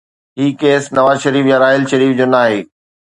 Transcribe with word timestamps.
هي 0.37 0.47
case 0.61 0.83
Nawaz 0.97 1.17
Sharif 1.25 1.45
يا 1.51 1.57
راحيل 1.63 1.83
شريف 1.91 2.11
جو 2.21 2.27
ناهي. 2.33 2.57